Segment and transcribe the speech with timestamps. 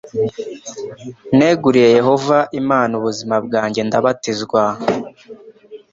[1.37, 4.63] neguriye Yehova Imana ubuzima bwanjye ndabatizwa.